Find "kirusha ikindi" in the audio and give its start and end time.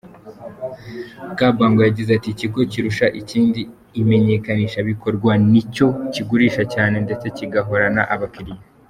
2.71-3.61